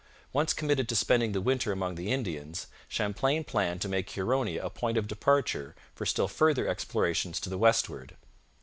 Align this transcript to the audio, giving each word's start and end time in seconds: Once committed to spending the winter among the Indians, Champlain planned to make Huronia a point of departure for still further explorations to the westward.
Once 0.33 0.51
committed 0.51 0.89
to 0.89 0.95
spending 0.95 1.31
the 1.31 1.39
winter 1.41 1.71
among 1.71 1.93
the 1.93 2.11
Indians, 2.11 2.65
Champlain 2.87 3.43
planned 3.43 3.81
to 3.83 3.87
make 3.87 4.09
Huronia 4.09 4.63
a 4.65 4.71
point 4.71 4.97
of 4.97 5.07
departure 5.07 5.75
for 5.93 6.07
still 6.07 6.27
further 6.27 6.67
explorations 6.67 7.39
to 7.39 7.51
the 7.51 7.57
westward. 7.59 8.17